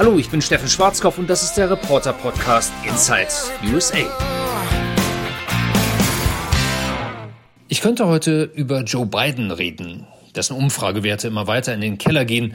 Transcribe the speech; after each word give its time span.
Hallo, 0.00 0.16
ich 0.16 0.30
bin 0.30 0.40
Steffen 0.40 0.66
Schwarzkopf 0.66 1.18
und 1.18 1.28
das 1.28 1.42
ist 1.42 1.58
der 1.58 1.68
Reporter 1.70 2.14
Podcast 2.14 2.72
Inside 2.88 3.28
USA. 3.70 3.98
Ich 7.68 7.82
könnte 7.82 8.06
heute 8.06 8.44
über 8.44 8.80
Joe 8.84 9.04
Biden 9.04 9.50
reden, 9.50 10.06
dessen 10.34 10.56
Umfragewerte 10.56 11.28
immer 11.28 11.46
weiter 11.48 11.74
in 11.74 11.82
den 11.82 11.98
Keller 11.98 12.24
gehen, 12.24 12.54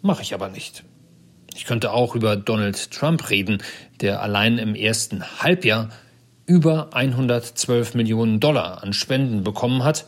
mache 0.00 0.22
ich 0.22 0.34
aber 0.34 0.48
nicht. 0.48 0.82
Ich 1.54 1.66
könnte 1.66 1.92
auch 1.92 2.16
über 2.16 2.34
Donald 2.34 2.90
Trump 2.90 3.30
reden, 3.30 3.62
der 4.00 4.20
allein 4.20 4.58
im 4.58 4.74
ersten 4.74 5.22
Halbjahr 5.40 5.88
über 6.46 6.96
112 6.96 7.94
Millionen 7.94 8.40
Dollar 8.40 8.82
an 8.82 8.92
Spenden 8.92 9.44
bekommen 9.44 9.84
hat 9.84 10.04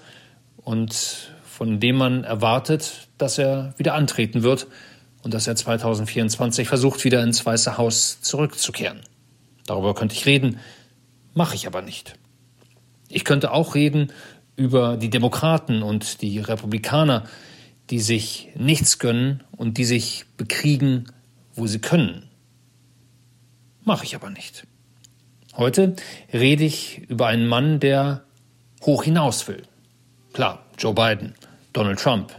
und 0.57 1.31
von 1.45 1.79
dem 1.79 1.95
man 1.95 2.25
erwartet, 2.25 3.07
dass 3.17 3.39
er 3.39 3.75
wieder 3.77 3.95
antreten 3.95 4.43
wird 4.43 4.67
und 5.25 5.35
dass 5.35 5.47
er 5.47 5.57
2024 5.57 6.69
versucht, 6.69 7.03
wieder 7.05 7.23
ins 7.23 7.45
Weiße 7.45 7.79
Haus 7.79 8.21
zurückzukehren. 8.21 9.01
Darüber 9.67 9.95
könnte 9.95 10.15
ich 10.15 10.27
reden, 10.27 10.61
mache 11.33 11.55
ich 11.55 11.67
aber 11.67 11.83
nicht. 11.83 12.19
Ich 13.09 13.25
könnte 13.25 13.51
auch 13.51 13.75
reden 13.75 14.13
über 14.57 14.97
die 14.97 15.11
Demokraten 15.11 15.83
und 15.83 16.21
die 16.21 16.39
Republikaner, 16.39 17.25
die 17.91 18.01
sich 18.01 18.51
nichts 18.55 18.99
gönnen 18.99 19.43
und 19.51 19.79
die 19.79 19.85
sich 19.85 20.27
bekriegen, 20.37 21.07
wo 21.55 21.67
sie 21.67 21.81
können. 21.81 22.29
Mache 23.83 24.05
ich 24.05 24.15
aber 24.15 24.31
nicht. 24.31 24.67
Heute 25.57 25.97
rede 26.33 26.65
ich 26.65 26.99
über 27.09 27.27
einen 27.29 27.47
Mann, 27.47 27.81
der 27.81 28.25
hoch 28.83 29.05
hinaus 29.05 29.49
will. 29.49 29.63
Klar, 30.33 30.65
Joe 30.79 30.95
Biden, 30.95 31.35
Donald 31.73 31.99
Trump, 31.99 32.33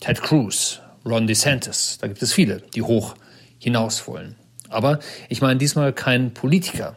Ted 0.00 0.20
Cruz, 0.20 0.81
Ron 1.04 1.26
DeSantis. 1.26 1.98
Da 2.00 2.06
gibt 2.06 2.22
es 2.22 2.32
viele, 2.32 2.62
die 2.74 2.82
hoch 2.82 3.14
hinaus 3.58 4.06
wollen. 4.06 4.36
Aber 4.68 4.98
ich 5.28 5.40
meine 5.42 5.58
diesmal 5.58 5.92
kein 5.92 6.34
Politiker. 6.34 6.96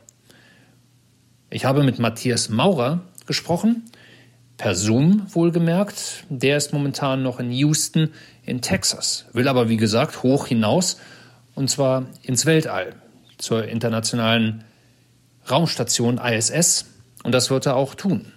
Ich 1.50 1.66
habe 1.66 1.84
mit 1.84 2.00
Matthias 2.00 2.50
Maurer 2.50 3.02
gesprochen, 3.26 3.84
per 4.58 4.76
Zoom 4.76 5.26
wohlgemerkt. 5.30 6.24
Der 6.30 6.58
ist 6.58 6.74
momentan 6.74 7.24
noch 7.24 7.40
in 7.40 7.52
Houston 7.52 8.12
in 8.44 8.62
Texas, 8.62 9.26
will 9.34 9.48
aber 9.48 9.70
wie 9.70 9.78
gesagt 9.78 10.24
hoch 10.24 10.48
hinaus 10.48 10.98
und 11.56 11.70
zwar 11.70 12.06
ins 12.22 12.46
Weltall, 12.46 12.96
zur 13.38 13.66
internationalen 13.66 14.64
Raumstation 15.50 16.18
ISS 16.18 16.86
und 17.24 17.34
das 17.34 17.50
wird 17.50 17.66
er 17.66 17.76
auch 17.76 17.96
tun. 17.96 18.32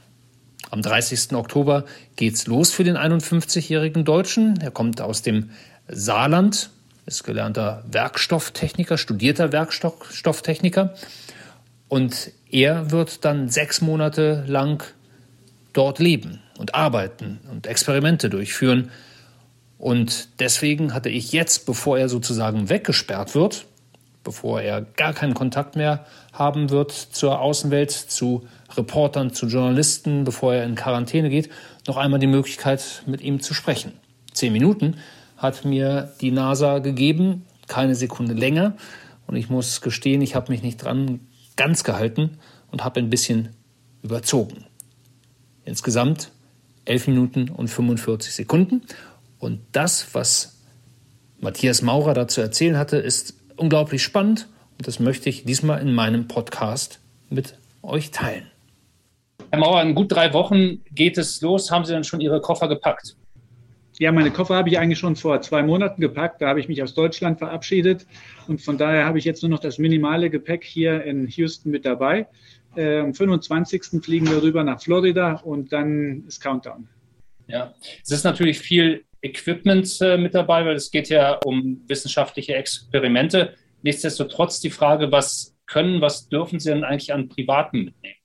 Am 0.71 0.83
30. 0.83 1.33
Oktober 1.35 1.85
geht's 2.17 2.47
los 2.47 2.73
für 2.73 2.85
den 2.85 2.97
51-jährigen 2.97 4.05
Deutschen. 4.05 4.61
Er 4.61 4.71
kommt 4.71 5.01
aus 5.01 5.23
dem 5.23 5.51
Saarland, 5.89 6.71
ist 7.07 7.25
gelernter 7.25 7.85
Werkstofftechniker, 7.91 8.99
studierter 8.99 9.53
Werkstofftechniker. 9.53 10.95
Und 11.89 12.33
er 12.51 12.91
wird 12.91 13.25
dann 13.25 13.49
sechs 13.49 13.81
Monate 13.81 14.45
lang 14.47 14.85
dort 15.73 15.99
leben 15.99 16.41
und 16.59 16.75
arbeiten 16.75 17.41
und 17.51 17.67
Experimente 17.67 18.29
durchführen. 18.29 18.91
Und 19.79 20.29
deswegen 20.41 20.93
hatte 20.93 21.09
ich 21.09 21.33
jetzt, 21.33 21.65
bevor 21.65 21.99
er 21.99 22.11
sozusagen 22.11 22.69
weggesperrt 22.69 23.35
wird, 23.35 23.67
bevor 24.23 24.61
er 24.61 24.83
gar 24.83 25.15
keinen 25.15 25.33
Kontakt 25.35 25.77
mehr 25.77 26.05
haben 26.33 26.69
wird 26.69 26.93
zur 26.93 27.41
Außenwelt, 27.41 27.91
zu 27.91 28.47
Reportern, 28.77 29.33
zu 29.33 29.47
Journalisten, 29.47 30.25
bevor 30.25 30.55
er 30.55 30.65
in 30.65 30.75
Quarantäne 30.75 31.31
geht, 31.31 31.49
noch 31.87 31.97
einmal 31.97 32.21
die 32.21 32.27
Möglichkeit, 32.27 33.03
mit 33.07 33.21
ihm 33.21 33.41
zu 33.41 33.55
sprechen. 33.55 33.93
Zehn 34.33 34.53
Minuten 34.53 34.97
hat 35.37 35.65
mir 35.65 36.13
die 36.21 36.31
NASA 36.31 36.81
gegeben, 36.81 37.45
keine 37.67 37.95
Sekunde 37.95 38.35
länger. 38.35 38.77
Und 39.27 39.37
ich 39.37 39.49
muss 39.49 39.81
gestehen, 39.81 40.21
ich 40.21 40.35
habe 40.35 40.53
mich 40.53 40.63
nicht 40.63 40.79
dran 40.79 41.21
ganz 41.57 41.85
gehalten 41.85 42.39
und 42.71 42.85
habe 42.85 43.01
ein 43.01 43.11
bisschen 43.11 43.51
überzogen. 44.03 44.65
Insgesamt 45.65 46.31
11 46.85 47.09
Minuten 47.09 47.49
und 47.51 47.69
45 47.69 48.35
Sekunden. 48.35 48.83
Und 49.39 49.61
das, 49.73 50.09
was 50.15 50.59
Matthias 51.41 51.83
Maurer 51.83 52.15
dazu 52.15 52.41
erzählen 52.41 52.77
hatte, 52.77 52.97
ist 52.97 53.35
unglaublich 53.57 54.03
spannend 54.03 54.49
und 54.79 54.87
das 54.87 54.99
möchte 55.01 55.29
ich 55.29 55.45
diesmal 55.45 55.81
in 55.81 55.93
meinem 55.93 56.29
Podcast 56.29 57.01
mit 57.29 57.59
euch 57.83 58.11
teilen. 58.11 58.51
Herr 59.51 59.61
Mauer, 59.61 59.81
in 59.83 59.95
gut 59.95 60.13
drei 60.13 60.35
Wochen 60.35 60.83
geht 60.93 61.17
es 61.17 61.41
los. 61.41 61.71
Haben 61.71 61.85
Sie 61.85 61.93
dann 61.93 62.05
schon 62.05 62.21
Ihre 62.21 62.41
Koffer 62.41 62.69
gepackt? 62.69 63.17
Ja, 63.99 64.13
meine 64.13 64.31
Koffer 64.31 64.55
habe 64.55 64.69
ich 64.69 64.79
eigentlich 64.79 64.99
schon 64.99 65.17
vor 65.17 65.41
zwei 65.41 65.63
Monaten 65.63 66.01
gepackt. 66.01 66.43
Da 66.43 66.49
habe 66.49 66.61
ich 66.61 66.69
mich 66.69 66.83
aus 66.83 66.95
Deutschland 66.95 67.39
verabschiedet. 67.39 68.07
Und 68.47 68.61
von 68.61 68.77
daher 68.77 69.07
habe 69.07 69.19
ich 69.19 69.25
jetzt 69.25 69.43
nur 69.43 69.51
noch 69.51 69.59
das 69.59 69.79
minimale 69.79 70.29
Gepäck 70.29 70.65
hier 70.65 71.03
in 71.03 71.27
Houston 71.29 71.71
mit 71.71 71.87
dabei. 71.87 72.29
Äh, 72.77 73.01
am 73.01 73.15
25. 73.15 74.03
fliegen 74.03 74.29
wir 74.29 74.43
rüber 74.43 74.63
nach 74.63 74.81
Florida 74.81 75.35
und 75.37 75.73
dann 75.73 76.25
ist 76.29 76.41
Countdown. 76.41 76.87
Ja, 77.49 77.75
es 78.03 78.11
ist 78.11 78.25
natürlich 78.25 78.59
viel 78.59 79.05
Equipment 79.23 79.99
äh, 80.03 80.19
mit 80.19 80.35
dabei, 80.35 80.67
weil 80.67 80.77
es 80.77 80.91
geht 80.91 81.09
ja 81.09 81.39
um 81.45 81.83
wissenschaftliche 81.89 82.55
Experimente. 82.55 83.55
Nichtsdestotrotz 83.83 84.61
die 84.61 84.71
Frage, 84.71 85.11
was 85.11 85.57
können, 85.67 86.01
was 86.01 86.29
dürfen 86.29 86.61
Sie 86.61 86.71
denn 86.71 86.85
eigentlich 86.85 87.13
an 87.13 87.29
Privaten 87.29 87.87
mitnehmen? 87.87 88.18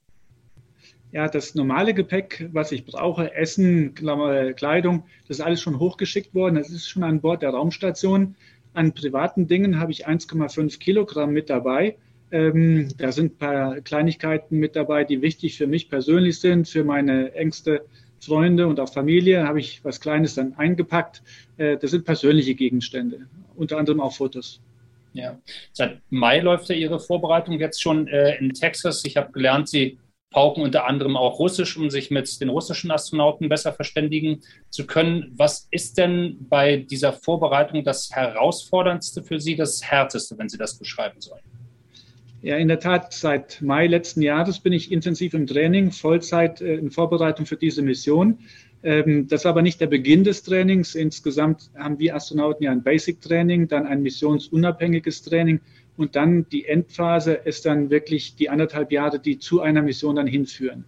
Ja, 1.13 1.27
das 1.27 1.53
normale 1.53 1.93
Gepäck, 1.93 2.49
was 2.53 2.71
ich 2.71 2.85
brauche, 2.85 3.35
Essen, 3.35 3.93
Kleidung, 3.93 5.03
das 5.27 5.37
ist 5.37 5.45
alles 5.45 5.61
schon 5.61 5.77
hochgeschickt 5.77 6.33
worden. 6.33 6.55
Das 6.55 6.71
ist 6.71 6.89
schon 6.89 7.03
an 7.03 7.21
Bord 7.21 7.43
der 7.43 7.51
Raumstation. 7.51 8.35
An 8.73 8.93
privaten 8.93 9.47
Dingen 9.47 9.79
habe 9.79 9.91
ich 9.91 10.07
1,5 10.07 10.79
Kilogramm 10.79 11.31
mit 11.31 11.51
dabei. 11.51 11.97
Ähm, 12.31 12.87
da 12.97 13.11
sind 13.11 13.33
ein 13.33 13.37
paar 13.37 13.81
Kleinigkeiten 13.81 14.57
mit 14.57 14.75
dabei, 14.75 15.03
die 15.03 15.21
wichtig 15.21 15.55
für 15.55 15.67
mich 15.67 15.87
persönlich 15.87 16.39
sind, 16.39 16.67
für 16.67 16.83
meine 16.83 17.31
engste 17.35 17.85
Freunde 18.19 18.65
und 18.65 18.79
auch 18.79 18.91
Familie. 18.91 19.47
Habe 19.47 19.59
ich 19.59 19.85
was 19.85 19.99
Kleines 19.99 20.33
dann 20.33 20.55
eingepackt. 20.55 21.21
Äh, 21.57 21.77
das 21.77 21.91
sind 21.91 22.05
persönliche 22.05 22.55
Gegenstände, 22.55 23.27
unter 23.55 23.77
anderem 23.77 24.01
auch 24.01 24.15
Fotos. 24.15 24.61
Ja, 25.13 25.37
seit 25.73 26.01
Mai 26.09 26.39
läuft 26.39 26.69
ja 26.69 26.75
Ihre 26.75 26.99
Vorbereitung 26.99 27.59
jetzt 27.59 27.83
schon 27.83 28.07
äh, 28.07 28.35
in 28.37 28.51
Texas. 28.55 29.05
Ich 29.05 29.15
habe 29.15 29.31
gelernt, 29.31 29.69
Sie 29.69 29.99
pauken 30.33 30.63
unter 30.63 30.85
anderem 30.85 31.15
auch 31.15 31.39
Russisch, 31.39 31.77
um 31.77 31.89
sich 31.89 32.11
mit 32.11 32.41
den 32.41 32.49
russischen 32.49 32.91
Astronauten 32.91 33.47
besser 33.47 33.71
verständigen 33.71 34.41
zu 34.69 34.85
können. 34.85 35.31
Was 35.37 35.67
ist 35.71 35.97
denn 35.97 36.35
bei 36.49 36.77
dieser 36.77 37.13
Vorbereitung 37.13 37.85
das 37.85 38.09
Herausforderndste 38.11 39.23
für 39.23 39.39
Sie, 39.39 39.55
das 39.55 39.81
Härteste, 39.81 40.37
wenn 40.37 40.49
Sie 40.49 40.57
das 40.57 40.77
beschreiben 40.77 41.21
sollen? 41.21 41.43
Ja, 42.41 42.57
in 42.57 42.67
der 42.67 42.81
Tat, 42.81 43.13
seit 43.13 43.61
Mai 43.61 43.87
letzten 43.87 44.21
Jahres 44.21 44.59
bin 44.59 44.73
ich 44.73 44.91
intensiv 44.91 45.33
im 45.33 45.47
Training, 45.47 45.91
Vollzeit 45.91 46.59
äh, 46.59 46.75
in 46.75 46.91
Vorbereitung 46.91 47.45
für 47.45 47.55
diese 47.55 47.81
Mission. 47.81 48.39
Ähm, 48.83 49.27
das 49.29 49.45
war 49.45 49.51
aber 49.51 49.61
nicht 49.61 49.79
der 49.79 49.87
Beginn 49.87 50.25
des 50.25 50.43
Trainings. 50.43 50.93
Insgesamt 50.93 51.71
haben 51.77 51.99
wir 51.99 52.15
Astronauten 52.15 52.65
ja 52.65 52.71
ein 52.71 52.83
Basic-Training, 52.83 53.69
dann 53.69 53.87
ein 53.87 54.01
missionsunabhängiges 54.01 55.21
Training 55.21 55.61
und 55.97 56.15
dann 56.15 56.47
die 56.49 56.65
Endphase 56.65 57.33
ist 57.33 57.65
dann 57.65 57.89
wirklich 57.89 58.35
die 58.35 58.49
anderthalb 58.49 58.91
Jahre, 58.91 59.19
die 59.19 59.37
zu 59.39 59.61
einer 59.61 59.81
Mission 59.81 60.15
dann 60.15 60.27
hinführen. 60.27 60.85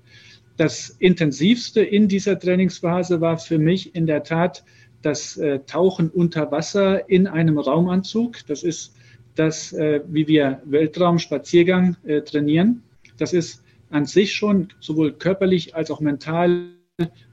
Das 0.57 0.89
intensivste 0.89 1.81
in 1.81 2.07
dieser 2.07 2.39
Trainingsphase 2.39 3.21
war 3.21 3.37
für 3.37 3.59
mich 3.59 3.93
in 3.93 4.05
der 4.05 4.23
Tat 4.23 4.63
das 5.01 5.37
äh, 5.37 5.59
Tauchen 5.67 6.09
unter 6.09 6.51
Wasser 6.51 7.09
in 7.09 7.27
einem 7.27 7.59
Raumanzug. 7.59 8.37
Das 8.47 8.63
ist 8.63 8.95
das, 9.35 9.73
äh, 9.73 10.01
wie 10.07 10.27
wir 10.27 10.61
Weltraumspaziergang 10.65 11.97
äh, 12.05 12.21
trainieren. 12.21 12.81
Das 13.17 13.33
ist 13.33 13.63
an 13.89 14.05
sich 14.05 14.33
schon 14.33 14.69
sowohl 14.79 15.13
körperlich 15.13 15.75
als 15.75 15.91
auch 15.91 15.99
mental 15.99 16.74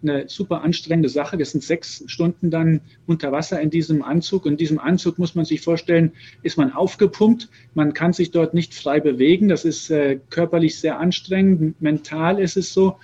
eine 0.02 0.28
super 0.28 0.62
anstrengende 0.62 1.08
Sache. 1.08 1.38
Das 1.38 1.52
sind 1.52 1.62
sechs 1.62 2.02
Stunden 2.06 2.50
dann 2.50 2.80
unter 3.06 3.30
Wasser 3.30 3.60
in 3.60 3.70
diesem 3.70 4.02
Anzug. 4.02 4.46
In 4.46 4.56
diesem 4.56 4.80
Anzug 4.80 5.18
muss 5.18 5.34
man 5.36 5.44
sich 5.44 5.60
vorstellen, 5.60 6.12
ist 6.42 6.58
man 6.58 6.72
aufgepumpt. 6.72 7.48
Man 7.75 7.94
kann 7.94 8.12
sich 8.12 8.32
dort 8.32 8.54
nicht 8.54 8.75
frei 8.75 8.98
bewegen. 8.98 9.48
Das 9.48 9.64
ist 9.64 9.90
äh, 9.90 10.19
körperlich 10.31 10.81
sehr 10.81 10.98
anstrengend. 10.98 11.81
Mental 11.81 12.40
ist 12.40 12.56
es 12.56 12.72
so, 12.72 12.96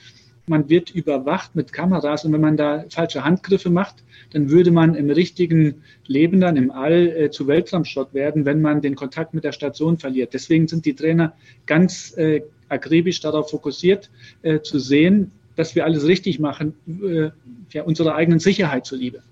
man 0.47 0.69
wird 0.69 0.91
überwacht 0.91 1.55
mit 1.55 1.73
Kameras. 1.73 2.25
Und 2.25 2.33
wenn 2.33 2.41
man 2.41 2.57
da 2.57 2.85
falsche 2.89 3.23
Handgriffe 3.23 3.71
macht, 3.71 4.03
dann 4.33 4.51
würde 4.51 4.73
man 4.73 4.97
im 4.97 5.11
richtigen 5.11 5.83
Leben 6.07 6.41
dann 6.41 6.57
im 6.57 6.73
All 6.73 7.07
äh, 7.07 7.31
zu 7.31 7.47
Weltraumschrott 7.47 8.15
werden, 8.15 8.47
wenn 8.47 8.61
man 8.61 8.83
den 8.83 8.97
Kontakt 8.97 9.33
mit 9.33 9.45
der 9.45 9.53
Station 9.53 9.99
verliert. 9.99 10.35
Deswegen 10.35 10.67
sind 10.67 10.87
die 10.87 10.95
Trainer 10.95 11.35
ganz 11.67 12.17
äh, 12.17 12.43
akribisch 12.69 13.21
darauf 13.21 13.51
fokussiert, 13.51 14.11
äh, 14.43 14.61
zu 14.61 14.79
sehen, 14.81 15.31
dass 15.59 15.75
wir 15.75 15.85
alles 15.85 16.07
richtig 16.07 16.39
machen, 16.39 16.75
äh, 17.03 17.31
ja, 17.73 17.83
unserer 17.83 18.15
eigenen 18.15 18.39
Sicherheit 18.39 18.87
zuliebe. 18.87 19.23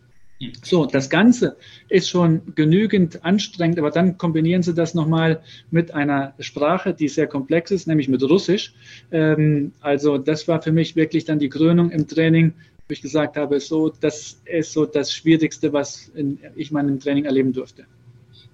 So, 0.62 0.84
das 0.84 1.08
Ganze 1.08 1.56
ist 1.88 2.10
schon 2.10 2.42
genügend 2.54 3.24
anstrengend, 3.24 3.78
aber 3.78 3.90
dann 3.90 4.18
kombinieren 4.18 4.62
Sie 4.62 4.74
das 4.74 4.92
nochmal 4.92 5.40
mit 5.70 5.94
einer 5.94 6.34
Sprache, 6.40 6.92
die 6.92 7.08
sehr 7.08 7.26
komplex 7.26 7.70
ist, 7.70 7.86
nämlich 7.86 8.08
mit 8.08 8.22
Russisch. 8.22 8.74
Ähm, 9.12 9.72
also 9.80 10.18
das 10.18 10.46
war 10.46 10.60
für 10.60 10.72
mich 10.72 10.94
wirklich 10.94 11.24
dann 11.24 11.38
die 11.38 11.48
Krönung 11.48 11.90
im 11.90 12.06
Training, 12.06 12.52
wo 12.86 12.92
ich 12.92 13.00
gesagt 13.00 13.36
habe, 13.36 13.60
so, 13.60 13.88
das 13.88 14.42
ist 14.44 14.72
so 14.72 14.84
das 14.84 15.12
Schwierigste, 15.12 15.72
was 15.72 16.08
in, 16.14 16.38
ich 16.54 16.70
mal 16.70 16.86
im 16.86 17.00
Training 17.00 17.24
erleben 17.24 17.52
durfte. 17.52 17.86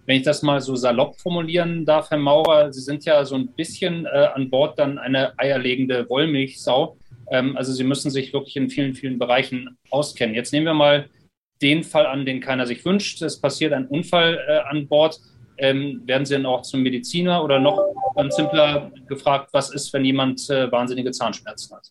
Wenn 0.07 0.17
ich 0.17 0.23
das 0.23 0.43
mal 0.43 0.61
so 0.61 0.77
salopp 0.77 1.19
formulieren 1.21 1.85
darf, 1.85 2.11
Herr 2.11 2.19
Maurer, 2.19 2.73
Sie 2.73 2.81
sind 2.81 3.05
ja 3.05 3.25
so 3.25 3.37
ein 3.37 3.49
bisschen 3.49 4.05
äh, 4.07 4.29
an 4.35 4.51
Bord 4.51 4.79
dann 4.79 4.99
eine 4.99 5.37
eierlegende 5.39 6.09
Wollmilchsau. 6.09 6.97
Ähm, 7.32 7.56
also 7.56 7.73
Sie 7.73 7.82
müssen 7.82 8.11
sich 8.11 8.32
wirklich 8.32 8.56
in 8.56 8.70
vielen, 8.70 8.94
vielen 8.94 9.19
Bereichen 9.19 9.76
auskennen. 9.90 10.37
Jetzt 10.37 10.52
nehmen 10.52 10.67
wir 10.67 10.75
mal 10.75 11.08
den 11.62 11.82
Fall 11.82 12.06
an, 12.06 12.26
den 12.26 12.40
keiner 12.40 12.67
sich 12.67 12.84
wünscht. 12.84 13.23
Es 13.23 13.40
passiert 13.40 13.73
ein 13.73 13.87
Unfall 13.87 14.38
äh, 14.46 14.58
an 14.69 14.87
Bord. 14.87 15.19
Ähm, 15.58 16.02
werden 16.06 16.26
Sie 16.26 16.34
dann 16.34 16.46
auch 16.46 16.62
zum 16.62 16.82
Mediziner 16.82 17.43
oder 17.43 17.58
noch 17.58 17.81
ganz 18.17 18.37
simpler 18.37 18.93
gefragt, 19.08 19.50
was 19.52 19.73
ist, 19.73 19.93
wenn 19.93 20.05
jemand 20.05 20.49
äh, 20.50 20.70
wahnsinnige 20.70 21.11
Zahnschmerzen 21.11 21.76
hat? 21.76 21.90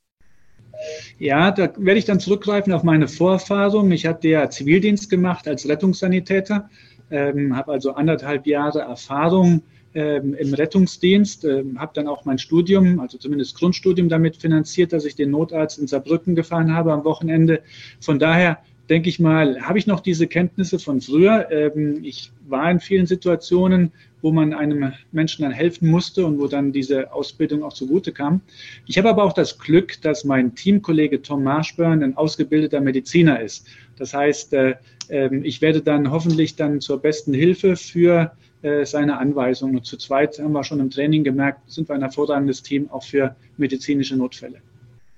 Ja, 1.20 1.52
da 1.52 1.72
werde 1.78 2.00
ich 2.00 2.06
dann 2.06 2.20
zurückgreifen 2.20 2.74
auf 2.74 2.84
meine 2.84 3.08
Vorerfahrung. 3.08 3.92
Ich 3.92 4.06
hatte 4.06 4.28
ja 4.28 4.50
Zivildienst 4.50 5.10
gemacht 5.10 5.48
als 5.48 5.68
Rettungssanitäter, 5.68 6.70
ähm, 7.12 7.56
habe 7.56 7.72
also 7.72 7.94
anderthalb 7.94 8.48
Jahre 8.48 8.80
Erfahrung 8.80 9.64
ähm, 9.94 10.34
im 10.36 10.54
Rettungsdienst, 10.54 11.46
ähm, 11.46 11.80
habe 11.80 11.92
dann 11.94 12.08
auch 12.08 12.26
mein 12.26 12.38
Studium, 12.38 13.00
also 13.00 13.18
zumindest 13.18 13.58
Grundstudium 13.58 14.10
damit 14.10 14.38
finanziert, 14.38 14.94
dass 14.94 15.06
ich 15.06 15.16
den 15.16 15.32
Notarzt 15.32 15.80
in 15.80 15.88
Saarbrücken 15.88 16.36
gefahren 16.36 16.74
habe 16.74 16.94
am 16.94 17.04
Wochenende. 17.04 17.62
Von 18.00 18.20
daher 18.20 18.60
denke 18.90 19.10
ich 19.10 19.20
mal, 19.20 19.62
habe 19.62 19.80
ich 19.80 19.88
noch 19.88 20.02
diese 20.02 20.28
Kenntnisse 20.28 20.80
von 20.80 21.02
früher. 21.02 21.50
Ähm, 21.52 22.04
ich 22.04 22.32
war 22.48 22.70
in 22.70 22.80
vielen 22.80 23.06
Situationen, 23.06 23.92
wo 24.22 24.32
man 24.32 24.54
einem 24.54 24.94
Menschen 25.12 25.44
dann 25.44 25.52
helfen 25.52 25.90
musste 25.90 26.26
und 26.26 26.40
wo 26.40 26.48
dann 26.48 26.72
diese 26.72 27.12
Ausbildung 27.14 27.64
auch 27.64 27.74
zugute 27.74 28.12
kam. 28.12 28.42
Ich 28.88 28.98
habe 28.98 29.10
aber 29.10 29.24
auch 29.24 29.34
das 29.34 29.58
Glück, 29.58 30.02
dass 30.02 30.24
mein 30.24 30.56
Teamkollege 30.56 31.22
Tom 31.22 31.44
Marshburn 31.44 32.04
ein 32.04 32.18
ausgebildeter 32.18 32.82
Mediziner 32.82 33.42
ist. 33.42 33.66
Das 33.98 34.14
heißt, 34.14 34.54
äh, 34.54 34.76
ähm, 35.10 35.44
ich 35.44 35.62
werde 35.62 35.82
dann 35.82 36.12
hoffentlich 36.12 36.56
dann 36.56 36.82
zur 36.82 37.02
besten 37.02 37.34
Hilfe 37.34 37.76
für 37.76 38.24
äh, 38.24 38.51
seine 38.84 39.18
Anweisungen. 39.18 39.78
Und 39.78 39.86
zu 39.86 39.98
zweit 39.98 40.38
haben 40.38 40.52
wir 40.52 40.64
schon 40.64 40.80
im 40.80 40.92
Training 40.92 41.24
gemerkt, 41.24 41.70
sind 41.72 41.90
wir 41.90 41.96
ein 41.96 42.02
hervorragendes 42.02 42.62
Team 42.62 42.90
auch 42.92 43.04
für 43.04 43.36
medizinische 43.58 44.16
Notfälle. 44.16 44.62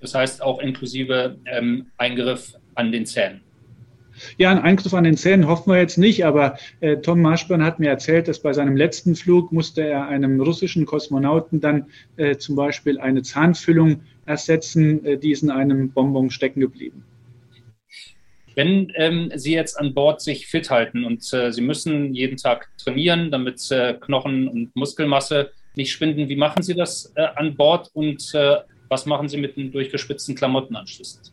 Das 0.00 0.14
heißt 0.14 0.42
auch 0.42 0.60
inklusive 0.60 1.36
ähm, 1.46 1.86
Eingriff 1.98 2.54
an 2.74 2.92
den 2.92 3.06
Zähnen. 3.06 3.40
Ja, 4.38 4.50
ein 4.50 4.58
Eingriff 4.58 4.94
an 4.94 5.04
den 5.04 5.16
Zähnen 5.16 5.48
hoffen 5.48 5.72
wir 5.72 5.78
jetzt 5.80 5.98
nicht, 5.98 6.24
aber 6.24 6.58
äh, 6.80 6.98
Tom 6.98 7.20
Marschburn 7.22 7.64
hat 7.64 7.80
mir 7.80 7.88
erzählt, 7.88 8.28
dass 8.28 8.40
bei 8.40 8.52
seinem 8.52 8.76
letzten 8.76 9.16
Flug 9.16 9.50
musste 9.52 9.82
er 9.82 10.06
einem 10.06 10.40
russischen 10.40 10.86
Kosmonauten 10.86 11.60
dann 11.60 11.86
äh, 12.16 12.36
zum 12.36 12.54
Beispiel 12.54 13.00
eine 13.00 13.22
Zahnfüllung 13.22 14.02
ersetzen, 14.26 15.04
äh, 15.04 15.18
die 15.18 15.32
ist 15.32 15.42
in 15.42 15.50
einem 15.50 15.90
Bonbon 15.90 16.30
stecken 16.30 16.60
geblieben. 16.60 17.04
Wenn 18.54 18.92
ähm, 18.94 19.30
Sie 19.34 19.52
jetzt 19.52 19.78
an 19.78 19.94
Bord 19.94 20.20
sich 20.20 20.46
fit 20.46 20.70
halten 20.70 21.04
und 21.04 21.32
äh, 21.32 21.52
Sie 21.52 21.60
müssen 21.60 22.14
jeden 22.14 22.36
Tag 22.36 22.70
trainieren, 22.78 23.30
damit 23.30 23.70
äh, 23.70 23.94
Knochen 23.94 24.48
und 24.48 24.74
Muskelmasse 24.76 25.50
nicht 25.76 25.92
schwinden, 25.92 26.28
wie 26.28 26.36
machen 26.36 26.62
Sie 26.62 26.74
das 26.74 27.12
äh, 27.16 27.22
an 27.22 27.56
Bord 27.56 27.90
und 27.94 28.32
äh, 28.34 28.58
was 28.88 29.06
machen 29.06 29.28
Sie 29.28 29.38
mit 29.38 29.56
den 29.56 29.72
durchgespitzten 29.72 30.34
Klamotten 30.34 30.76
anschließend? 30.76 31.32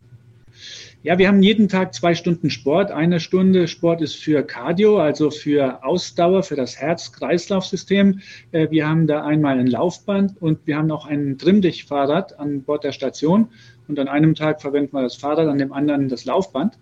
Ja, 1.04 1.18
wir 1.18 1.28
haben 1.28 1.42
jeden 1.42 1.68
Tag 1.68 1.96
zwei 1.96 2.14
Stunden 2.14 2.52
Sport. 2.52 2.92
Eine 2.92 3.20
Stunde 3.20 3.68
Sport 3.68 4.02
ist 4.02 4.16
für 4.16 4.44
Cardio, 4.44 5.00
also 5.00 5.32
für 5.32 5.84
Ausdauer, 5.84 6.44
für 6.44 6.56
das 6.56 6.78
Herz-Kreislauf-System. 6.78 8.20
Äh, 8.52 8.70
wir 8.70 8.88
haben 8.88 9.08
da 9.08 9.26
einmal 9.26 9.60
ein 9.60 9.66
Laufband 9.66 10.40
und 10.40 10.60
wir 10.68 10.78
haben 10.78 10.92
auch 10.92 11.08
ein 11.08 11.40
Trimmdichtfahrrad 11.40 12.40
an 12.40 12.62
Bord 12.62 12.84
der 12.84 12.92
Station. 12.92 13.48
Und 13.88 13.98
an 13.98 14.08
einem 14.08 14.36
Tag 14.36 14.62
verwenden 14.62 14.96
wir 14.96 15.02
das 15.02 15.16
Fahrrad, 15.16 15.48
an 15.48 15.58
dem 15.58 15.74
anderen 15.74 16.08
das 16.08 16.26
Laufband. 16.26 16.78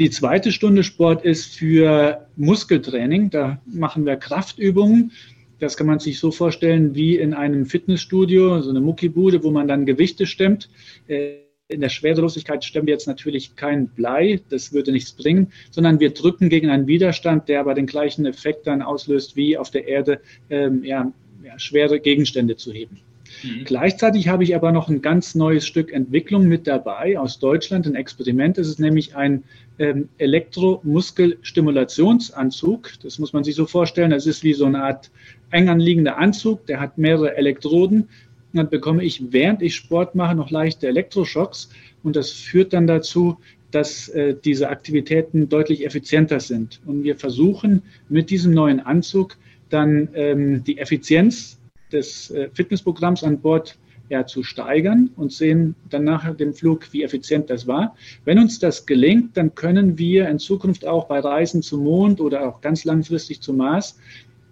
Die 0.00 0.08
zweite 0.08 0.50
Stunde 0.50 0.82
Sport 0.82 1.26
ist 1.26 1.54
für 1.54 2.26
Muskeltraining. 2.36 3.28
Da 3.28 3.60
machen 3.66 4.06
wir 4.06 4.16
Kraftübungen. 4.16 5.12
Das 5.58 5.76
kann 5.76 5.86
man 5.86 5.98
sich 5.98 6.18
so 6.18 6.30
vorstellen 6.30 6.94
wie 6.94 7.18
in 7.18 7.34
einem 7.34 7.66
Fitnessstudio, 7.66 8.62
so 8.62 8.70
eine 8.70 8.80
Muckibude, 8.80 9.44
wo 9.44 9.50
man 9.50 9.68
dann 9.68 9.84
Gewichte 9.84 10.24
stemmt. 10.24 10.70
Äh, 11.06 11.40
in 11.68 11.82
der 11.82 11.90
Schwerelosigkeit 11.90 12.64
stemmen 12.64 12.86
wir 12.86 12.94
jetzt 12.94 13.08
natürlich 13.08 13.56
kein 13.56 13.88
Blei, 13.88 14.40
das 14.48 14.72
würde 14.72 14.90
nichts 14.90 15.12
bringen, 15.12 15.52
sondern 15.70 16.00
wir 16.00 16.14
drücken 16.14 16.48
gegen 16.48 16.70
einen 16.70 16.86
Widerstand, 16.86 17.50
der 17.50 17.60
aber 17.60 17.74
den 17.74 17.86
gleichen 17.86 18.24
Effekt 18.24 18.66
dann 18.66 18.80
auslöst, 18.80 19.36
wie 19.36 19.58
auf 19.58 19.70
der 19.70 19.86
Erde 19.86 20.22
ähm, 20.48 20.82
ja, 20.82 21.12
ja, 21.44 21.58
schwere 21.58 22.00
Gegenstände 22.00 22.56
zu 22.56 22.72
heben. 22.72 23.02
Mhm. 23.42 23.64
Gleichzeitig 23.64 24.28
habe 24.28 24.44
ich 24.44 24.54
aber 24.54 24.70
noch 24.72 24.88
ein 24.88 25.02
ganz 25.02 25.34
neues 25.34 25.66
Stück 25.66 25.92
Entwicklung 25.92 26.48
mit 26.48 26.66
dabei 26.66 27.18
aus 27.18 27.38
Deutschland, 27.38 27.86
ein 27.86 27.94
Experiment. 27.94 28.56
Es 28.58 28.68
ist 28.68 28.80
nämlich 28.80 29.16
ein 29.16 29.44
ähm, 29.78 30.08
Elektromuskelstimulationsanzug. 30.18 32.90
Das 33.02 33.18
muss 33.18 33.32
man 33.32 33.44
sich 33.44 33.54
so 33.54 33.64
vorstellen. 33.66 34.10
Das 34.10 34.26
ist 34.26 34.44
wie 34.44 34.52
so 34.52 34.66
eine 34.66 34.82
Art 34.82 35.10
eng 35.50 35.68
anliegender 35.68 36.18
Anzug, 36.18 36.66
der 36.66 36.80
hat 36.80 36.98
mehrere 36.98 37.36
Elektroden 37.36 38.08
dann 38.52 38.68
bekomme 38.68 39.04
ich, 39.04 39.32
während 39.32 39.62
ich 39.62 39.76
Sport 39.76 40.14
mache, 40.14 40.34
noch 40.34 40.50
leichte 40.50 40.88
Elektroschocks. 40.88 41.70
Und 42.02 42.16
das 42.16 42.30
führt 42.30 42.72
dann 42.72 42.86
dazu, 42.86 43.38
dass 43.70 44.08
äh, 44.08 44.34
diese 44.44 44.68
Aktivitäten 44.68 45.48
deutlich 45.48 45.86
effizienter 45.86 46.40
sind. 46.40 46.80
Und 46.86 47.04
wir 47.04 47.16
versuchen 47.16 47.82
mit 48.08 48.30
diesem 48.30 48.52
neuen 48.52 48.80
Anzug 48.80 49.36
dann 49.68 50.08
ähm, 50.14 50.64
die 50.64 50.78
Effizienz 50.78 51.59
des 51.92 52.30
äh, 52.30 52.48
Fitnessprogramms 52.52 53.24
an 53.24 53.40
Bord 53.40 53.78
ja, 54.08 54.26
zu 54.26 54.42
steigern 54.42 55.10
und 55.16 55.32
sehen 55.32 55.76
dann 55.88 56.04
nach 56.04 56.34
dem 56.36 56.52
Flug, 56.52 56.92
wie 56.92 57.04
effizient 57.04 57.48
das 57.48 57.66
war. 57.66 57.96
Wenn 58.24 58.38
uns 58.38 58.58
das 58.58 58.84
gelingt, 58.84 59.36
dann 59.36 59.54
können 59.54 59.98
wir 59.98 60.28
in 60.28 60.40
Zukunft 60.40 60.84
auch 60.84 61.06
bei 61.06 61.20
Reisen 61.20 61.62
zum 61.62 61.84
Mond 61.84 62.20
oder 62.20 62.48
auch 62.48 62.60
ganz 62.60 62.84
langfristig 62.84 63.40
zum 63.40 63.58
Mars 63.58 63.98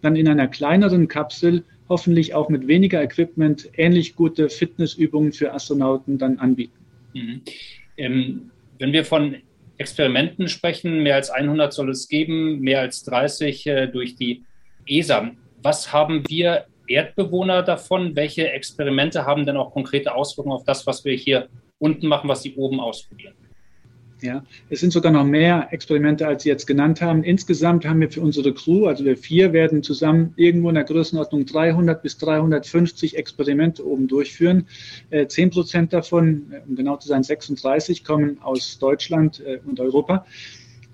dann 0.00 0.14
in 0.14 0.28
einer 0.28 0.46
kleineren 0.46 1.08
Kapsel 1.08 1.64
hoffentlich 1.88 2.34
auch 2.34 2.48
mit 2.48 2.68
weniger 2.68 3.02
Equipment 3.02 3.68
ähnlich 3.76 4.14
gute 4.14 4.48
Fitnessübungen 4.48 5.32
für 5.32 5.52
Astronauten 5.52 6.18
dann 6.18 6.38
anbieten. 6.38 6.78
Mhm. 7.14 7.40
Ähm, 7.96 8.50
wenn 8.78 8.92
wir 8.92 9.04
von 9.04 9.36
Experimenten 9.78 10.48
sprechen, 10.48 11.02
mehr 11.02 11.16
als 11.16 11.30
100 11.30 11.72
soll 11.72 11.90
es 11.90 12.08
geben, 12.08 12.60
mehr 12.60 12.80
als 12.80 13.04
30 13.04 13.66
äh, 13.66 13.86
durch 13.86 14.16
die 14.16 14.44
ESA. 14.86 15.32
Was 15.62 15.92
haben 15.92 16.22
wir 16.28 16.66
Erdbewohner 16.88 17.62
davon? 17.62 18.16
Welche 18.16 18.50
Experimente 18.50 19.26
haben 19.26 19.46
denn 19.46 19.56
auch 19.56 19.72
konkrete 19.72 20.14
Auswirkungen 20.14 20.56
auf 20.56 20.64
das, 20.64 20.86
was 20.86 21.04
wir 21.04 21.14
hier 21.14 21.48
unten 21.78 22.06
machen, 22.06 22.28
was 22.28 22.42
Sie 22.42 22.54
oben 22.54 22.80
ausprobieren? 22.80 23.34
Ja, 24.20 24.44
es 24.68 24.80
sind 24.80 24.92
sogar 24.92 25.12
noch 25.12 25.24
mehr 25.24 25.68
Experimente, 25.70 26.26
als 26.26 26.42
Sie 26.42 26.48
jetzt 26.48 26.66
genannt 26.66 27.00
haben. 27.00 27.22
Insgesamt 27.22 27.86
haben 27.86 28.00
wir 28.00 28.10
für 28.10 28.20
unsere 28.20 28.52
Crew, 28.52 28.86
also 28.86 29.04
wir 29.04 29.16
vier, 29.16 29.52
werden 29.52 29.82
zusammen 29.84 30.32
irgendwo 30.36 30.70
in 30.70 30.74
der 30.74 30.84
Größenordnung 30.84 31.46
300 31.46 32.02
bis 32.02 32.18
350 32.18 33.16
Experimente 33.16 33.86
oben 33.86 34.08
durchführen. 34.08 34.66
Äh, 35.10 35.28
zehn 35.28 35.50
Prozent 35.50 35.92
davon, 35.92 36.52
um 36.66 36.74
genau 36.74 36.96
zu 36.96 37.06
sein 37.06 37.22
36, 37.22 38.02
kommen 38.02 38.38
aus 38.42 38.78
Deutschland 38.78 39.40
äh, 39.40 39.60
und 39.64 39.78
Europa. 39.78 40.26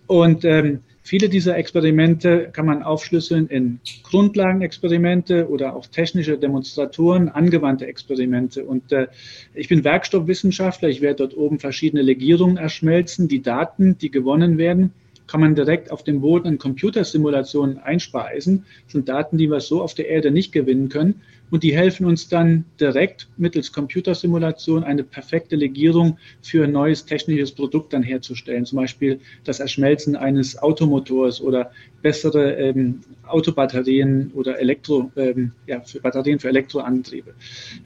Und 0.06 0.44
ähm, 0.44 0.80
Viele 1.06 1.28
dieser 1.28 1.58
Experimente 1.58 2.48
kann 2.50 2.64
man 2.64 2.82
aufschlüsseln 2.82 3.48
in 3.48 3.78
Grundlagenexperimente 4.04 5.50
oder 5.50 5.76
auch 5.76 5.86
technische 5.86 6.38
Demonstratoren, 6.38 7.28
angewandte 7.28 7.86
Experimente. 7.86 8.64
Und 8.64 8.90
äh, 8.90 9.08
ich 9.52 9.68
bin 9.68 9.84
Werkstoffwissenschaftler. 9.84 10.88
Ich 10.88 11.02
werde 11.02 11.16
dort 11.16 11.36
oben 11.36 11.58
verschiedene 11.58 12.00
Legierungen 12.00 12.56
erschmelzen. 12.56 13.28
Die 13.28 13.42
Daten, 13.42 13.98
die 13.98 14.10
gewonnen 14.10 14.56
werden, 14.56 14.94
kann 15.26 15.42
man 15.42 15.54
direkt 15.54 15.90
auf 15.90 16.04
dem 16.04 16.22
Boden 16.22 16.48
in 16.48 16.58
Computersimulationen 16.58 17.76
einspeisen. 17.76 18.64
Das 18.84 18.92
sind 18.92 19.06
Daten, 19.06 19.36
die 19.36 19.50
wir 19.50 19.60
so 19.60 19.82
auf 19.82 19.92
der 19.92 20.08
Erde 20.08 20.30
nicht 20.30 20.52
gewinnen 20.52 20.88
können. 20.88 21.20
Und 21.50 21.62
die 21.62 21.76
helfen 21.76 22.06
uns 22.06 22.28
dann 22.28 22.64
direkt 22.80 23.28
mittels 23.36 23.72
Computersimulation 23.72 24.82
eine 24.82 25.04
perfekte 25.04 25.56
Legierung 25.56 26.18
für 26.42 26.64
ein 26.64 26.72
neues 26.72 27.04
technisches 27.04 27.52
Produkt 27.52 27.92
dann 27.92 28.02
herzustellen. 28.02 28.64
Zum 28.64 28.76
Beispiel 28.76 29.20
das 29.44 29.60
Erschmelzen 29.60 30.16
eines 30.16 30.60
Automotors 30.60 31.40
oder 31.40 31.70
bessere 32.02 32.54
ähm, 32.54 33.00
Autobatterien 33.26 34.32
oder 34.34 34.58
Elektro, 34.58 35.12
ähm, 35.16 35.52
ja, 35.66 35.80
für 35.80 36.00
Batterien 36.00 36.38
für 36.38 36.48
Elektroantriebe. 36.48 37.34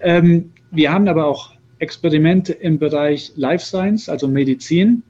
Ähm, 0.01 0.51
wir 0.71 0.93
haben 0.93 1.09
aber 1.09 1.27
auch 1.27 1.53
Experimente 1.79 2.53
im 2.53 2.79
Bereich 2.79 3.33
Life 3.37 3.65
Science, 3.65 4.09
also 4.09 4.27
Medizin. 4.29 5.03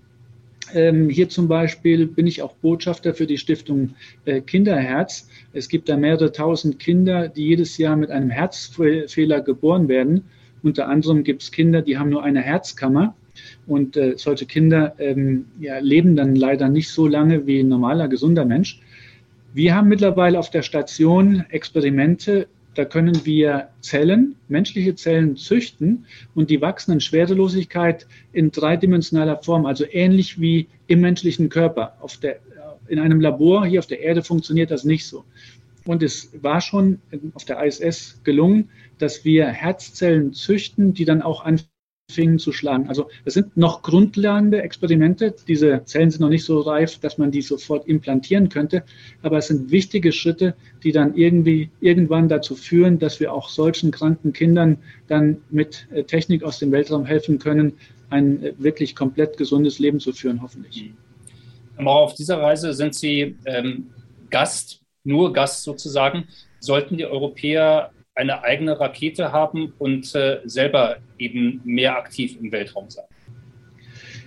Ähm, 0.75 1.09
hier 1.09 1.29
zum 1.29 1.49
Beispiel 1.49 2.07
bin 2.07 2.27
ich 2.27 2.43
auch 2.43 2.55
Botschafter 2.55 3.15
für 3.15 3.27
die 3.27 3.39
Stiftung 3.39 3.95
äh, 4.25 4.41
Kinderherz. 4.41 5.29
Es 5.53 5.69
gibt 5.69 5.89
da 5.89 5.97
mehrere 5.97 6.33
tausend 6.33 6.79
Kinder, 6.79 7.29
die 7.29 7.47
jedes 7.47 7.79
Jahr 7.79 7.97
mit 7.97 8.11
einem 8.11 8.31
Herzfehler 8.31 9.41
geboren 9.41 9.89
werden. 9.89 10.25
Unter 10.63 10.89
anderem 10.89 11.25
gibt 11.25 11.43
es 11.43 11.53
Kinder, 11.53 11.83
die 11.83 11.99
haben 11.99 12.11
nur 12.11 12.23
eine 12.23 12.41
Herzkammer. 12.41 13.15
Und 13.67 13.97
äh, 13.97 14.15
solche 14.17 14.47
Kinder 14.47 14.95
ähm, 14.99 15.47
ja, 15.61 15.79
leben 15.79 16.17
dann 16.17 16.35
leider 16.35 16.69
nicht 16.69 16.89
so 16.89 17.07
lange 17.07 17.47
wie 17.47 17.61
ein 17.61 17.69
normaler, 17.69 18.09
gesunder 18.09 18.45
Mensch. 18.45 18.81
Wir 19.55 19.75
haben 19.75 19.89
mittlerweile 19.89 20.39
auf 20.39 20.51
der 20.51 20.63
Station 20.63 21.45
Experimente 21.51 22.49
da 22.79 22.85
können 22.85 23.27
wir 23.27 23.71
Zellen, 23.81 24.37
menschliche 24.47 24.95
Zellen 24.95 25.37
züchten 25.37 26.07
und 26.37 26.49
die 26.49 26.61
wachsen 26.61 26.93
in 26.93 27.01
Schwerelosigkeit 27.01 28.07
in 28.33 28.53
dreidimensionaler 28.53 29.43
Form, 29.43 29.67
also 29.67 29.85
ähnlich 29.91 30.41
wie 30.41 30.69
im 30.87 31.01
menschlichen 31.01 31.49
Körper. 31.49 31.99
Der, 32.23 32.39
in 32.87 33.01
einem 33.01 33.21
Labor 33.21 33.67
hier 33.67 33.81
auf 33.81 33.89
der 33.89 33.99
Erde 33.99 34.23
funktioniert 34.23 34.71
das 34.71 34.85
nicht 34.85 35.07
so. 35.07 35.25
Und 35.87 36.05
es 36.05 36.31
war 36.41 36.61
schon 36.61 37.01
auf 37.35 37.45
der 37.45 37.65
ISS 37.65 38.21
gelungen, 38.23 38.71
dass 38.99 39.25
wir 39.25 39.49
Herzzellen 39.49 40.33
züchten, 40.33 40.95
die 40.95 41.05
dann 41.05 41.21
auch 41.21 41.41
anfingen 42.09 42.39
zu 42.39 42.53
schlagen. 42.53 42.89
Also 42.89 43.11
es 43.27 43.35
sind 43.35 43.57
noch 43.57 43.83
grundlegende 43.83 44.63
Experimente. 44.63 45.35
Diese 45.47 45.83
Zellen 45.85 46.11
sind 46.11 46.23
noch 46.23 46.31
nicht 46.31 46.45
so 46.45 46.61
reif, 46.61 46.99
dass 46.99 47.19
man 47.19 47.31
die 47.31 47.43
sofort 47.43 47.87
implantieren 47.87 48.49
könnte. 48.49 48.83
Aber 49.23 49.39
es 49.39 49.49
sind 49.49 49.71
wichtige 49.71 50.13
Schritte, 50.13 50.55
die 50.83 50.93
dann 50.93 51.15
irgendwie 51.17 51.71
irgendwann 51.81 52.29
dazu 52.29 52.57
führen, 52.57 52.99
dass 52.99 53.21
wir 53.21 53.33
auch 53.33 53.51
solchen 53.51 53.91
kranken 53.91 54.33
Kindern 54.33 54.79
dann 55.07 55.39
mit 55.51 55.87
äh, 55.93 56.03
Technik 56.05 56.45
aus 56.45 56.59
dem 56.59 56.73
Weltraum 56.73 57.05
helfen 57.05 57.39
können, 57.39 57.75
ein 58.09 58.43
äh, 58.43 58.55
wirklich 58.57 58.97
komplett 58.97 59.37
gesundes 59.37 59.79
Leben 59.79 60.01
zu 60.01 60.13
führen, 60.13 60.41
hoffentlich. 60.41 60.91
Aber 61.77 61.91
auf 61.91 62.15
dieser 62.15 62.39
Reise 62.39 62.73
sind 62.73 62.95
Sie 62.95 63.37
ähm, 63.45 63.91
Gast 64.31 64.81
nur 65.05 65.33
Gast 65.33 65.63
sozusagen, 65.63 66.25
sollten 66.59 66.97
die 66.97 67.07
Europäer 67.07 67.93
eine 68.19 68.43
eigene 68.43 68.79
Rakete 68.79 69.33
haben 69.33 69.73
und 69.79 70.13
äh, 70.15 70.41
selber 70.45 70.97
eben 71.19 71.61
mehr 71.65 71.97
aktiv 71.97 72.37
im 72.41 72.51
Weltraum 72.51 72.91
sein. 72.91 73.05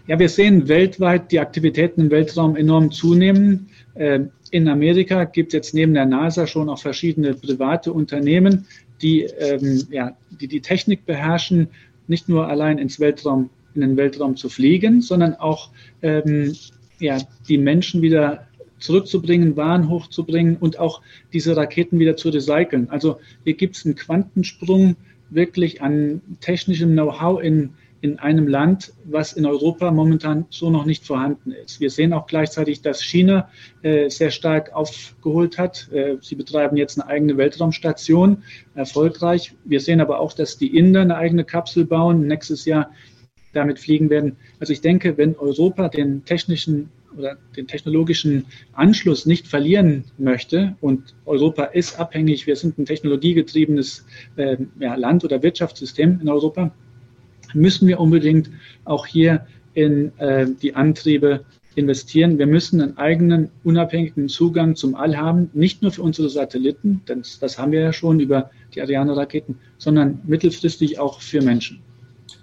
Ja, 0.07 0.17
wir 0.17 0.29
sehen 0.29 0.67
weltweit 0.67 1.31
die 1.31 1.39
Aktivitäten 1.39 2.01
im 2.01 2.10
Weltraum 2.10 2.55
enorm 2.55 2.91
zunehmen. 2.91 3.69
Äh, 3.95 4.21
in 4.51 4.67
Amerika 4.69 5.25
gibt 5.25 5.50
es 5.50 5.53
jetzt 5.53 5.74
neben 5.74 5.93
der 5.93 6.05
NASA 6.05 6.48
schon 6.48 6.69
auch 6.69 6.79
verschiedene 6.79 7.33
private 7.33 7.91
Unternehmen, 7.91 8.65
die, 9.01 9.24
ähm, 9.24 9.83
ja, 9.91 10.15
die 10.29 10.48
die 10.48 10.62
Technik 10.62 11.05
beherrschen, 11.05 11.67
nicht 12.07 12.29
nur 12.29 12.48
allein 12.48 12.77
ins 12.77 13.00
Weltraum, 13.00 13.50
in 13.75 13.81
den 13.81 13.98
Weltraum 13.98 14.38
zu 14.38 14.48
fliegen, 14.48 15.01
sondern 15.01 15.36
auch 15.36 15.69
ähm, 16.01 16.55
ja, 17.00 17.17
die 17.48 17.57
Menschen 17.57 18.01
wieder 18.01 18.48
zurückzubringen, 18.82 19.56
Waren 19.56 19.90
hochzubringen 19.90 20.58
und 20.58 20.80
auch 20.80 21.02
diese 21.34 21.56
Raketen 21.56 22.00
wieder 22.00 22.18
zu 22.18 22.30
recyceln. 22.30 22.90
Also 22.90 23.20
hier 23.44 23.54
gibt 23.54 23.78
es 23.78 23.86
einen 23.86 23.96
Quantensprung 23.96 24.96
wirklich 25.30 25.82
an 25.82 26.22
technischem 26.42 26.92
Know-how 26.92 27.42
in, 27.42 27.72
in 28.02 28.20
einem 28.20 28.48
Land, 28.48 28.94
was 29.06 29.34
in 29.34 29.46
Europa 29.46 29.92
momentan 29.92 30.46
so 30.50 30.70
noch 30.70 30.86
nicht 30.86 31.06
vorhanden 31.06 31.52
ist. 31.52 31.80
Wir 31.80 31.90
sehen 31.90 32.14
auch 32.14 32.28
gleichzeitig, 32.28 32.82
dass 32.82 33.02
China 33.02 33.50
äh, 33.82 34.10
sehr 34.10 34.32
stark 34.32 34.74
aufgeholt 34.74 35.58
hat. 35.58 35.90
Äh, 35.92 36.18
sie 36.22 36.36
betreiben 36.36 36.78
jetzt 36.78 37.00
eine 37.00 37.10
eigene 37.10 37.38
Weltraumstation, 37.38 38.44
erfolgreich. 38.76 39.54
Wir 39.64 39.80
sehen 39.80 40.02
aber 40.02 40.20
auch, 40.20 40.34
dass 40.34 40.58
die 40.58 40.76
Inder 40.76 41.02
eine 41.02 41.16
eigene 41.16 41.46
Kapsel 41.46 41.86
bauen, 41.86 42.28
nächstes 42.28 42.66
Jahr 42.66 42.92
damit 43.54 43.80
fliegen 43.80 44.10
werden. 44.10 44.38
Also 44.60 44.74
ich 44.74 44.82
denke, 44.82 45.18
wenn 45.18 45.36
Europa 45.36 45.90
den 45.90 46.26
technischen 46.26 46.90
oder 47.18 47.38
den 47.56 47.68
technologischen 47.68 48.46
Anschluss 48.74 49.25
nicht 49.25 49.48
verlieren 49.48 50.06
möchte. 50.18 50.75
Und 50.82 51.15
Europa 51.25 51.65
ist 51.65 52.00
abhängig, 52.00 52.48
wir 52.48 52.56
sind 52.56 52.77
ein 52.77 52.86
technologiegetriebenes 52.86 54.06
äh, 54.36 54.58
ja, 54.80 54.96
Land 54.96 55.24
oder 55.24 55.41
Wirtschaftssystem 55.44 56.20
in 56.22 56.30
Europa, 56.30 56.72
müssen 57.53 57.88
wir 57.88 58.00
unbedingt 58.00 58.50
auch 58.86 59.06
hier 59.06 59.46
in 59.74 60.18
äh, 60.20 60.48
die 60.62 60.75
Antriebe 60.75 61.44
investieren. 61.75 62.38
Wir 62.38 62.48
müssen 62.48 62.82
einen 62.82 62.98
eigenen 62.98 63.50
unabhängigen 63.63 64.27
Zugang 64.27 64.75
zum 64.75 64.96
All 64.96 65.18
haben, 65.18 65.50
nicht 65.53 65.82
nur 65.82 65.91
für 65.91 66.01
unsere 66.01 66.30
Satelliten, 66.30 67.01
denn 67.08 67.24
das 67.39 67.58
haben 67.58 67.72
wir 67.72 67.80
ja 67.80 67.94
schon 67.94 68.20
über 68.20 68.51
die 68.75 68.82
Ariane-Raketen, 68.82 69.58
sondern 69.77 70.20
mittelfristig 70.25 71.00
auch 71.00 71.22
für 71.22 71.41
Menschen. 71.41 71.82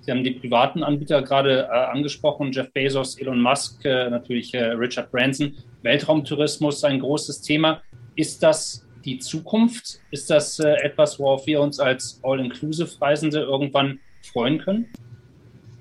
Sie 0.08 0.12
haben 0.12 0.24
die 0.24 0.30
privaten 0.30 0.82
Anbieter 0.82 1.20
gerade 1.20 1.68
äh, 1.70 1.70
angesprochen, 1.70 2.50
Jeff 2.50 2.72
Bezos, 2.72 3.18
Elon 3.18 3.42
Musk, 3.42 3.84
äh, 3.84 4.08
natürlich 4.08 4.54
äh, 4.54 4.64
Richard 4.68 5.12
Branson. 5.12 5.52
Weltraumtourismus 5.82 6.82
ein 6.82 7.00
großes 7.00 7.42
Thema. 7.42 7.82
Ist 8.16 8.42
das 8.42 8.86
die 9.04 9.18
Zukunft? 9.18 10.00
Ist 10.10 10.30
das 10.30 10.60
äh, 10.60 10.76
etwas, 10.82 11.18
worauf 11.18 11.46
wir 11.46 11.60
uns 11.60 11.78
als 11.78 12.20
All-Inclusive-Reisende 12.22 13.40
irgendwann 13.40 14.00
freuen 14.22 14.56
können? 14.56 14.86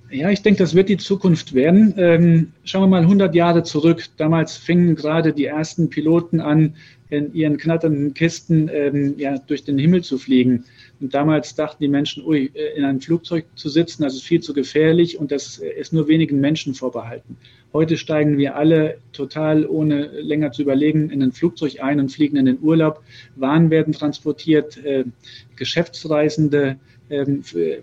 Ja, 0.09 0.29
ich 0.29 0.41
denke, 0.41 0.59
das 0.59 0.75
wird 0.75 0.89
die 0.89 0.97
Zukunft 0.97 1.53
werden. 1.53 1.93
Ähm, 1.95 2.51
schauen 2.65 2.81
wir 2.81 2.87
mal 2.87 3.03
100 3.03 3.33
Jahre 3.33 3.63
zurück. 3.63 4.09
Damals 4.17 4.57
fingen 4.57 4.97
gerade 4.97 5.31
die 5.31 5.45
ersten 5.45 5.89
Piloten 5.89 6.41
an, 6.41 6.75
in 7.09 7.33
ihren 7.33 7.57
knatternden 7.57 8.13
Kisten 8.13 8.69
ähm, 8.71 9.15
ja, 9.17 9.37
durch 9.37 9.63
den 9.63 9.77
Himmel 9.77 10.03
zu 10.03 10.17
fliegen. 10.17 10.65
Und 10.99 11.13
damals 11.13 11.55
dachten 11.55 11.81
die 11.81 11.87
Menschen, 11.87 12.25
ui, 12.25 12.51
äh, 12.53 12.77
in 12.77 12.83
einem 12.83 12.99
Flugzeug 12.99 13.45
zu 13.55 13.69
sitzen, 13.69 14.03
das 14.03 14.15
ist 14.15 14.23
viel 14.23 14.41
zu 14.41 14.53
gefährlich 14.53 15.17
und 15.17 15.31
das 15.31 15.57
ist 15.57 15.93
nur 15.93 16.07
wenigen 16.07 16.39
Menschen 16.39 16.73
vorbehalten. 16.73 17.37
Heute 17.73 17.97
steigen 17.97 18.37
wir 18.37 18.55
alle 18.55 18.97
total, 19.13 19.65
ohne 19.65 20.07
länger 20.19 20.51
zu 20.51 20.61
überlegen, 20.61 21.09
in 21.09 21.21
ein 21.21 21.31
Flugzeug 21.31 21.81
ein 21.81 21.99
und 21.99 22.11
fliegen 22.11 22.37
in 22.37 22.45
den 22.45 22.59
Urlaub. 22.61 23.03
Waren 23.35 23.69
werden 23.69 23.93
transportiert, 23.93 24.83
äh, 24.83 25.05
Geschäftsreisende 25.55 26.77
äh, 27.09 27.25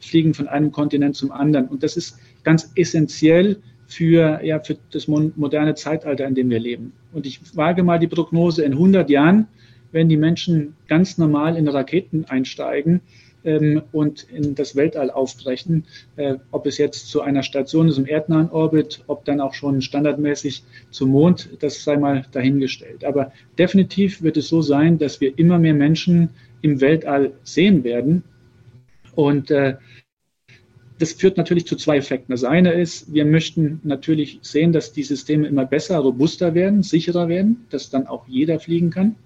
fliegen 0.01 0.35
von 0.35 0.49
einem 0.49 0.71
Kontinent 0.71 1.17
zum 1.17 1.33
anderen. 1.33 1.69
Und 1.69 1.83
das 1.83 1.97
ist 1.97 2.19
ganz 2.43 2.73
essentiell 2.75 3.59
für, 3.87 4.41
ja, 4.43 4.61
für 4.61 4.77
das 4.93 5.09
moderne 5.09 5.75
Zeitalter, 5.75 6.27
in 6.27 6.35
dem 6.35 6.51
wir 6.51 6.59
leben. 6.59 6.93
Und 7.13 7.27
ich 7.27 7.41
wage 7.57 7.83
mal 7.83 7.99
die 7.99 8.09
Prognose, 8.09 8.65
in 8.65 8.73
100 8.73 9.11
Jahren 9.11 9.47
wenn 9.95 10.09
die 10.09 10.17
Menschen 10.17 10.75
ganz 10.89 11.19
normal 11.19 11.57
in 11.57 11.69
Raketen 11.69 12.25
einsteigen 12.25 13.01
ähm, 13.45 13.81
und 13.93 14.25
in 14.25 14.57
das 14.57 14.75
Weltall 14.75 15.09
aufbrechen, 15.09 15.85
äh, 16.17 16.35
ob 16.51 16.67
es 16.67 16.79
jetzt 16.79 17.09
zu 17.09 17.23
einer 17.23 17.45
Station 17.45 17.89
ist 17.89 17.97
im 17.97 18.07
erdnahen 18.07 18.51
Orbit, 18.51 19.05
ob 19.07 19.25
dann 19.25 19.41
auch 19.41 19.55
schon 19.55 19.81
standardmäßig 19.81 20.65
zum 20.91 21.11
Mond, 21.11 21.49
das 21.61 21.85
sei 21.85 21.97
mal 21.97 22.27
dahingestellt. 22.33 23.05
Aber 23.05 23.31
definitiv 23.57 24.21
wird 24.21 24.37
es 24.37 24.49
so 24.49 24.63
sein, 24.63 24.99
dass 24.99 25.21
wir 25.21 25.39
immer 25.39 25.61
mehr 25.61 25.75
Menschen 25.75 26.31
im 26.61 26.81
Weltall 26.81 27.31
sehen 27.45 27.85
werden. 27.85 28.25
Und 29.15 29.53
äh, 29.53 29.77
das 30.99 31.13
führt 31.13 31.37
natürlich 31.37 31.67
zu 31.67 31.77
zwei 31.77 31.97
Effekten. 31.97 32.33
Das 32.33 32.45
eine 32.45 32.73
ist, 32.73 33.13
wir 33.13 33.25
möchten 33.25 33.81
natürlich 33.83 34.39
sehen, 34.43 34.73
dass 34.73 34.93
die 34.93 35.03
Systeme 35.03 35.49
immer 35.49 35.65
besser, 35.65 35.99
robuster 35.99 36.55
werden, 36.55 36.83
sicherer 36.83 37.29
werden, 37.29 37.67
dass 37.71 37.91
dann 37.91 38.07
auch 38.07 38.29
jeder 38.29 38.61
fliegen 38.61 38.91
kann. 38.91 39.17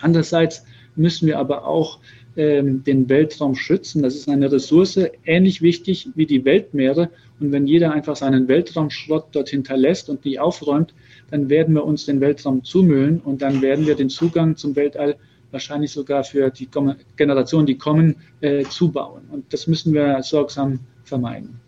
Andererseits 0.00 0.64
müssen 0.94 1.26
wir 1.26 1.38
aber 1.38 1.66
auch 1.66 1.98
ähm, 2.36 2.84
den 2.84 3.08
Weltraum 3.08 3.54
schützen. 3.54 4.02
Das 4.02 4.14
ist 4.14 4.28
eine 4.28 4.52
Ressource, 4.52 4.98
ähnlich 5.24 5.62
wichtig 5.62 6.08
wie 6.14 6.26
die 6.26 6.44
Weltmeere. 6.44 7.10
Und 7.40 7.52
wenn 7.52 7.66
jeder 7.66 7.92
einfach 7.92 8.16
seinen 8.16 8.48
Weltraumschrott 8.48 9.26
dort 9.32 9.48
hinterlässt 9.48 10.10
und 10.10 10.24
nicht 10.24 10.40
aufräumt, 10.40 10.94
dann 11.30 11.48
werden 11.48 11.74
wir 11.74 11.84
uns 11.84 12.04
den 12.04 12.20
Weltraum 12.20 12.64
zumüllen 12.64 13.20
und 13.20 13.40
dann 13.42 13.62
werden 13.62 13.86
wir 13.86 13.94
den 13.94 14.10
Zugang 14.10 14.56
zum 14.56 14.76
Weltall 14.76 15.16
wahrscheinlich 15.52 15.92
sogar 15.92 16.24
für 16.24 16.50
die 16.50 16.68
Generationen, 17.16 17.66
die 17.66 17.78
kommen, 17.78 18.16
äh, 18.40 18.64
zubauen. 18.64 19.22
Und 19.30 19.52
das 19.52 19.66
müssen 19.66 19.94
wir 19.94 20.22
sorgsam 20.22 20.80
vermeiden. 21.04 21.60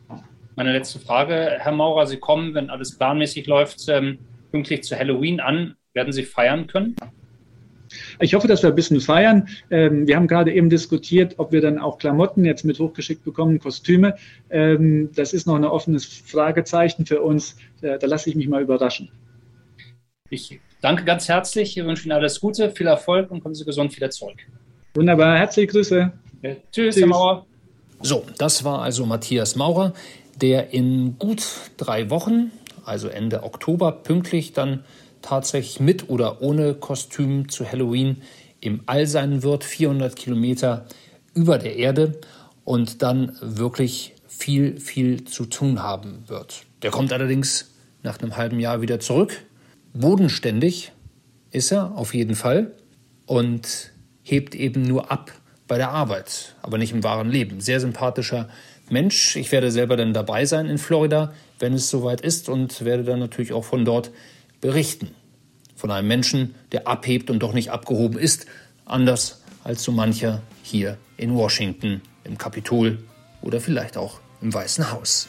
Meine 0.56 0.72
letzte 0.72 0.98
Frage, 0.98 1.56
Herr 1.58 1.72
Maurer, 1.72 2.06
Sie 2.06 2.16
kommen, 2.16 2.54
wenn 2.54 2.70
alles 2.70 2.96
planmäßig 2.96 3.46
läuft, 3.46 3.88
ähm, 3.88 4.18
pünktlich 4.52 4.84
zu 4.84 4.96
Halloween 4.96 5.40
an. 5.40 5.74
Werden 5.92 6.12
Sie 6.12 6.22
feiern 6.22 6.66
können? 6.66 6.96
Ich 8.20 8.34
hoffe, 8.34 8.48
dass 8.48 8.62
wir 8.62 8.70
ein 8.70 8.74
bisschen 8.74 9.00
feiern. 9.00 9.48
Ähm, 9.70 10.06
wir 10.06 10.16
haben 10.16 10.26
gerade 10.26 10.52
eben 10.52 10.70
diskutiert, 10.70 11.34
ob 11.38 11.52
wir 11.52 11.60
dann 11.60 11.78
auch 11.78 11.98
Klamotten 11.98 12.44
jetzt 12.44 12.64
mit 12.64 12.78
hochgeschickt 12.78 13.24
bekommen, 13.24 13.58
Kostüme. 13.58 14.16
Ähm, 14.50 15.10
das 15.14 15.32
ist 15.32 15.46
noch 15.46 15.56
ein 15.56 15.64
offenes 15.64 16.04
Fragezeichen 16.04 17.06
für 17.06 17.22
uns. 17.22 17.56
Äh, 17.82 17.98
da 17.98 18.06
lasse 18.06 18.30
ich 18.30 18.36
mich 18.36 18.48
mal 18.48 18.62
überraschen. 18.62 19.10
Ich 20.30 20.60
danke 20.84 21.04
ganz 21.04 21.28
herzlich. 21.28 21.78
Ich 21.78 21.84
wünsche 21.84 22.04
Ihnen 22.04 22.12
alles 22.12 22.38
Gute, 22.38 22.70
viel 22.70 22.86
Erfolg 22.86 23.30
und 23.30 23.42
kommen 23.42 23.54
Sie 23.54 23.64
gesund 23.64 23.96
wieder 23.96 24.10
zurück. 24.10 24.36
Wunderbar. 24.94 25.38
Herzliche 25.38 25.68
Grüße. 25.68 26.12
Ja, 26.42 26.50
tschüss, 26.50 26.62
tschüss, 26.72 26.96
Herr 26.98 27.06
Maurer. 27.06 27.46
So, 28.02 28.24
das 28.36 28.64
war 28.64 28.82
also 28.82 29.06
Matthias 29.06 29.56
Maurer, 29.56 29.94
der 30.42 30.74
in 30.74 31.18
gut 31.18 31.42
drei 31.78 32.10
Wochen, 32.10 32.52
also 32.84 33.08
Ende 33.08 33.44
Oktober, 33.44 33.92
pünktlich 33.92 34.52
dann 34.52 34.84
tatsächlich 35.22 35.80
mit 35.80 36.10
oder 36.10 36.42
ohne 36.42 36.74
Kostüm 36.74 37.48
zu 37.48 37.64
Halloween 37.64 38.20
im 38.60 38.82
All 38.84 39.06
sein 39.06 39.42
wird, 39.42 39.64
400 39.64 40.14
Kilometer 40.14 40.84
über 41.32 41.56
der 41.56 41.76
Erde 41.76 42.20
und 42.64 43.02
dann 43.02 43.38
wirklich 43.40 44.14
viel, 44.28 44.78
viel 44.78 45.24
zu 45.24 45.46
tun 45.46 45.82
haben 45.82 46.24
wird. 46.26 46.64
Der 46.82 46.90
kommt 46.90 47.10
allerdings 47.10 47.72
nach 48.02 48.18
einem 48.20 48.36
halben 48.36 48.60
Jahr 48.60 48.82
wieder 48.82 49.00
zurück. 49.00 49.44
Bodenständig 49.94 50.90
ist 51.52 51.70
er 51.70 51.96
auf 51.96 52.14
jeden 52.14 52.34
Fall 52.34 52.72
und 53.26 53.92
hebt 54.24 54.56
eben 54.56 54.82
nur 54.82 55.12
ab 55.12 55.30
bei 55.68 55.78
der 55.78 55.90
Arbeit, 55.90 56.56
aber 56.62 56.78
nicht 56.78 56.92
im 56.92 57.04
wahren 57.04 57.30
Leben. 57.30 57.60
Sehr 57.60 57.78
sympathischer 57.78 58.48
Mensch. 58.90 59.36
Ich 59.36 59.52
werde 59.52 59.70
selber 59.70 59.96
dann 59.96 60.12
dabei 60.12 60.46
sein 60.46 60.66
in 60.66 60.78
Florida, 60.78 61.32
wenn 61.60 61.74
es 61.74 61.90
soweit 61.90 62.22
ist 62.22 62.48
und 62.48 62.84
werde 62.84 63.04
dann 63.04 63.20
natürlich 63.20 63.52
auch 63.52 63.64
von 63.64 63.84
dort 63.84 64.10
berichten. 64.60 65.10
Von 65.76 65.92
einem 65.92 66.08
Menschen, 66.08 66.56
der 66.72 66.88
abhebt 66.88 67.30
und 67.30 67.38
doch 67.38 67.52
nicht 67.52 67.70
abgehoben 67.70 68.18
ist, 68.18 68.46
anders 68.84 69.42
als 69.62 69.84
so 69.84 69.92
mancher 69.92 70.42
hier 70.64 70.98
in 71.16 71.36
Washington, 71.36 72.02
im 72.24 72.36
Kapitol 72.36 72.98
oder 73.42 73.60
vielleicht 73.60 73.96
auch 73.96 74.18
im 74.42 74.52
Weißen 74.52 74.90
Haus. 74.90 75.28